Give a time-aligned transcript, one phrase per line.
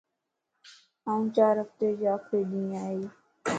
[1.13, 3.01] آچار ھفتي جو آخري ڏينھن ائي